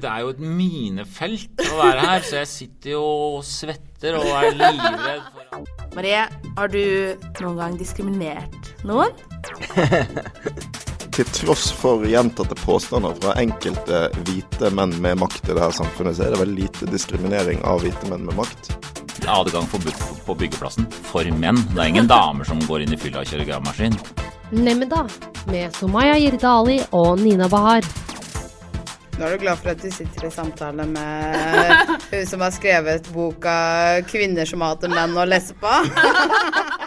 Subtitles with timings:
[0.00, 4.30] Det er jo et minefelt å være her, så jeg sitter jo og svetter og
[4.32, 6.22] er livredd for Marie,
[6.56, 6.84] har du
[7.42, 9.12] noen gang diskriminert noen?
[11.10, 16.24] Til tross for gjentatte påstander fra enkelte hvite menn med makt i dette samfunnet, så
[16.24, 18.72] er det veldig lite diskriminering av hvite menn med makt.
[19.28, 21.60] adgang forbudt på byggeplassen for menn.
[21.74, 24.00] Det er ingen damer som går inn i fylla og kjører gravemaskin.
[24.50, 27.84] Nemnda da, med Somaya Jirdali og Nina Bahar.
[29.20, 33.10] Nå er du glad for at du sitter i samtale med hun som har skrevet
[33.12, 33.56] boka
[34.08, 36.79] 'Kvinner som hater menn og lesber'?